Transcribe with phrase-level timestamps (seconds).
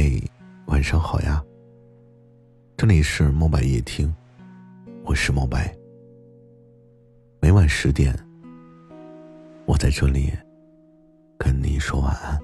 [0.00, 0.08] 嗨，
[0.66, 1.44] 晚上好呀！
[2.76, 4.14] 这里是墨白夜听，
[5.02, 5.76] 我是墨白。
[7.40, 8.16] 每晚十点，
[9.66, 10.30] 我在这里
[11.36, 12.38] 跟你说晚安。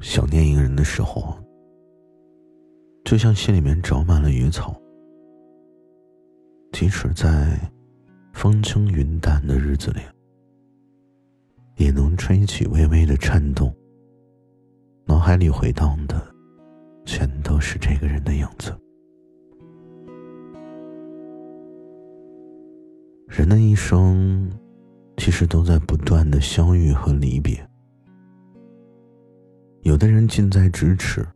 [0.00, 1.36] 想念一个人的时候，
[3.04, 4.80] 就像心里面长满了野草。
[6.78, 7.58] 即使在
[8.34, 10.00] 风轻云淡的日子里，
[11.76, 13.74] 也能吹起微微的颤动。
[15.06, 16.22] 脑海里回荡的，
[17.06, 18.78] 全都是这个人的影子。
[23.26, 24.46] 人的一生，
[25.16, 27.66] 其实都在不断的相遇和离别。
[29.80, 31.26] 有的人近在咫尺，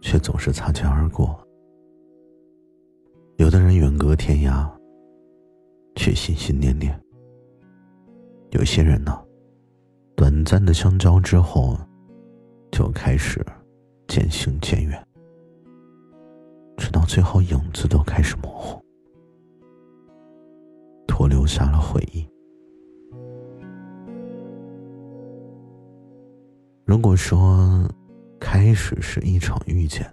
[0.00, 1.44] 却总是擦肩而过。
[3.40, 4.70] 有的人远隔天涯，
[5.96, 6.94] 却心心念念。
[8.50, 9.18] 有些人呢，
[10.14, 11.74] 短暂的相交之后，
[12.70, 13.42] 就开始
[14.08, 15.02] 渐行渐远，
[16.76, 18.78] 直到最后影子都开始模糊，
[21.06, 22.28] 徒留下了回忆。
[26.84, 27.88] 如果说
[28.38, 30.06] 开始是一场遇见，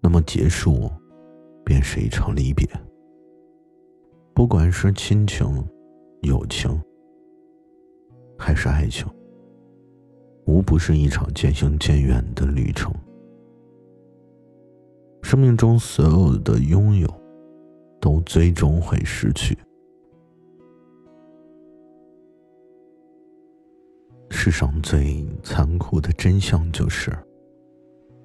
[0.00, 0.88] 那么结束。
[1.68, 2.66] 便是一场离别。
[4.32, 5.62] 不管是亲情、
[6.22, 6.80] 友情，
[8.38, 9.06] 还是爱情，
[10.46, 12.90] 无不是一场渐行渐远的旅程。
[15.22, 17.06] 生命中所有的拥有，
[18.00, 19.54] 都最终会失去。
[24.30, 27.14] 世上最残酷的真相就是，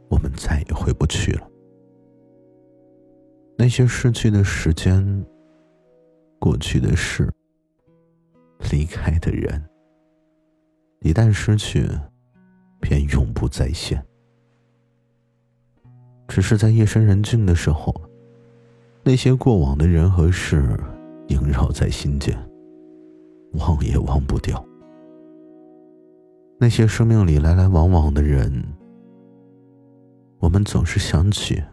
[0.10, 1.50] 我们再也回不去了。
[3.64, 5.26] 那些逝去的时间、
[6.38, 7.32] 过去的事、
[8.70, 9.64] 离开的人，
[11.00, 11.88] 一旦失去，
[12.82, 14.06] 便永不再现。
[16.28, 17.96] 只是在夜深人静的时候，
[19.02, 20.78] 那些过往的人和事
[21.30, 22.38] 萦绕在心间，
[23.54, 24.62] 忘也忘不掉。
[26.60, 28.62] 那些生命里来来往往的人，
[30.40, 31.64] 我们总是想起。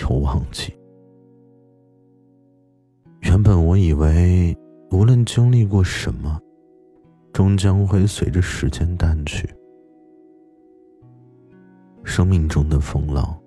[0.00, 0.72] 又忘记。
[3.22, 4.56] 原本我以为，
[4.90, 6.40] 无论经历过什么，
[7.32, 9.48] 终将会随着时间淡去。
[12.02, 13.38] 生命中的风浪，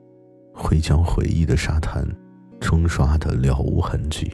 [0.54, 2.08] 会将回忆的沙滩
[2.62, 4.31] 冲刷的了无痕迹。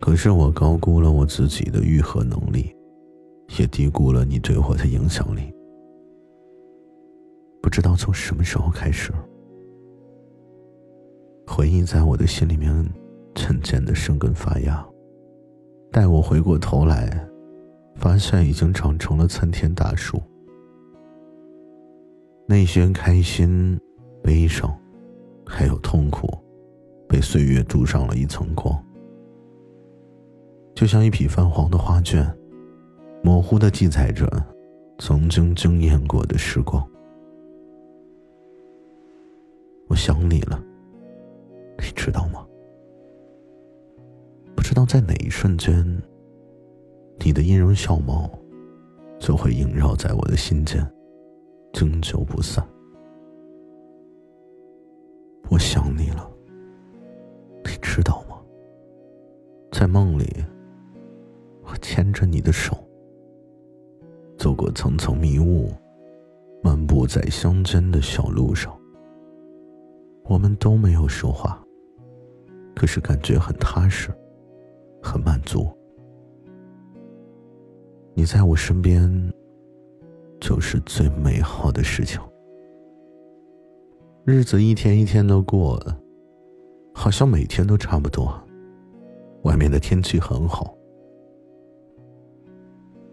[0.00, 2.74] 可是我高估了我自己的愈合能力，
[3.58, 5.52] 也低估了你对我的影响力。
[7.62, 9.12] 不知道从什么时候开始。
[11.46, 12.70] 回忆在我的心里面
[13.34, 14.84] 渐渐的生根发芽，
[15.90, 17.26] 待我回过头来，
[17.94, 20.20] 发现已经长成了参天大树。
[22.46, 23.78] 那些开心、
[24.22, 24.76] 悲伤，
[25.46, 26.28] 还有痛苦，
[27.08, 28.84] 被岁月镀上了一层光，
[30.74, 32.30] 就像一匹泛黄的画卷，
[33.22, 34.28] 模糊的记载着
[34.98, 36.86] 曾经惊艳过的时光。
[39.88, 40.60] 我想你了。
[41.96, 42.46] 知道吗？
[44.54, 45.74] 不知道在哪一瞬间，
[47.18, 48.30] 你的音容笑貌
[49.18, 50.86] 就会萦绕在我的心间，
[51.72, 52.64] 经久不散。
[55.50, 56.30] 我想你了，
[57.64, 58.36] 你知道吗？
[59.72, 60.44] 在梦里，
[61.62, 62.76] 我牵着你的手，
[64.38, 65.72] 走过层层迷雾，
[66.62, 68.76] 漫步在乡间的小路上，
[70.24, 71.62] 我们都没有说话。
[72.76, 74.10] 可是感觉很踏实，
[75.02, 75.66] 很满足。
[78.14, 79.32] 你在我身边，
[80.38, 82.20] 就是最美好的事情。
[84.26, 85.82] 日子一天一天的过，
[86.94, 88.38] 好像每天都差不多。
[89.42, 90.76] 外面的天气很好，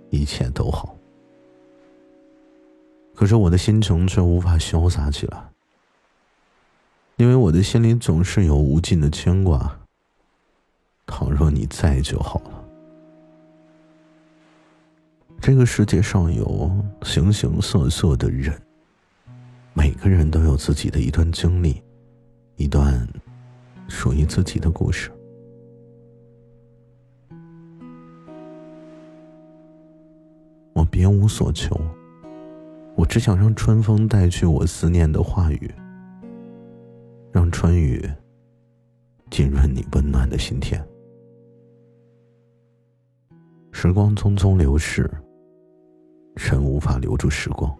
[0.09, 0.98] 一切都好。
[3.16, 5.53] 可是我的心情却无法潇洒起来。
[7.44, 9.78] 我的心里总是有无尽的牵挂。
[11.06, 12.63] 倘若你在就好了。
[15.42, 18.57] 这个世界上有形形色色的人，
[19.74, 21.84] 每个人都有自己的一段经历，
[22.56, 23.06] 一段
[23.90, 25.12] 属于自己的故事。
[30.72, 31.78] 我别无所求，
[32.95, 35.69] 我只想让春风带去我思念的话语。
[37.65, 38.04] 春雨
[39.31, 40.86] 浸润你温暖的心田。
[43.71, 45.10] 时光匆匆流逝，
[46.36, 47.74] 人无法留住时光，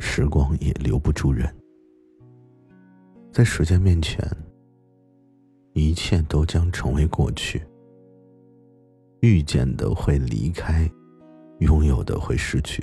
[0.00, 1.54] 时光也留不住人。
[3.30, 4.26] 在时间面前，
[5.74, 7.62] 一切都将成为过去。
[9.20, 10.90] 遇见的会离开，
[11.58, 12.82] 拥有的会失去。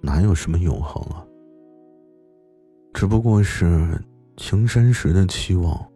[0.00, 1.22] 哪有什么永恒啊？
[2.94, 4.00] 只不过是
[4.36, 5.88] 青山时的期望。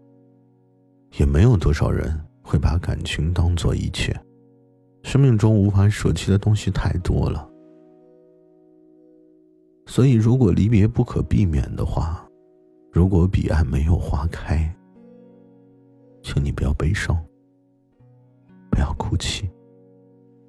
[1.18, 2.12] 也没有多少人
[2.42, 4.14] 会把感情当做一切。
[5.02, 7.48] 生命中无法舍弃的东西太多了，
[9.86, 12.28] 所以如果离别不可避免的话，
[12.92, 14.70] 如果彼岸没有花开，
[16.22, 17.16] 请你不要悲伤，
[18.68, 19.48] 不要哭泣，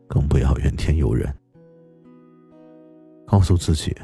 [0.07, 1.33] 更不要怨天尤人。
[3.27, 3.95] 告诉自己：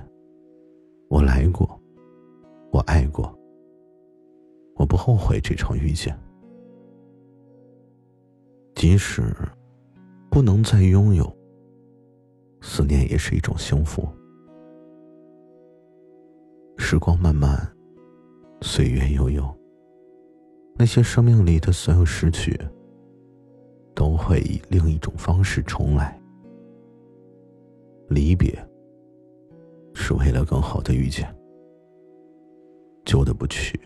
[1.09, 1.67] 我来过，
[2.71, 3.37] 我爱过，
[4.75, 6.17] 我不后悔这场遇见。
[8.75, 9.33] 即使。
[10.29, 11.31] 不能再拥有，
[12.59, 14.09] 思念也是一种幸福。
[16.75, 17.71] 时光漫漫，
[18.61, 19.47] 岁月悠悠。
[20.75, 22.59] 那些生命里的所有失去，
[23.93, 26.19] 都会以另一种方式重来。
[28.09, 28.51] 离别，
[29.93, 31.31] 是为了更好的遇见。
[33.05, 33.79] 旧的不去，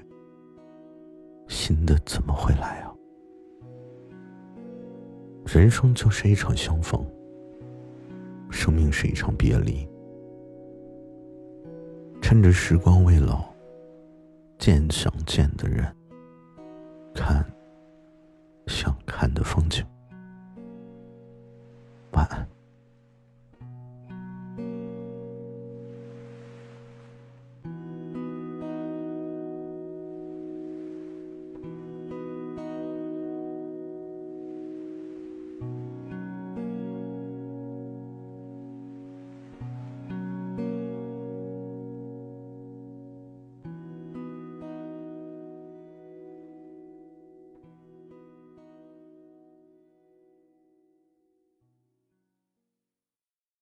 [1.47, 2.93] 新的怎么会来啊？
[5.45, 7.05] 人生就是一场相逢
[8.49, 9.87] 生命是一场别离。
[12.21, 13.45] 趁着时光未老
[14.57, 15.85] 见想见的人
[17.15, 17.45] 看
[18.67, 19.85] 想看的风景。
[22.11, 22.56] 晚安。